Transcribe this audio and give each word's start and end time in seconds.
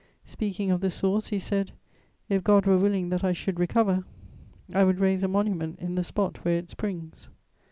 Speaking 0.25 0.71
of 0.71 0.81
the 0.81 0.89
source, 0.89 1.27
he 1.27 1.37
said: 1.37 1.73
"If 2.27 2.43
God 2.43 2.65
were 2.65 2.79
willing 2.79 3.09
that 3.09 3.23
I 3.23 3.33
should 3.33 3.59
recover, 3.59 4.03
I 4.73 4.83
would 4.83 4.99
raise 4.99 5.21
a 5.21 5.27
monument 5.27 5.77
in 5.79 5.93
the 5.93 6.03
spot 6.03 6.43
where 6.43 6.57
it 6.57 6.71
springs." 6.71 7.29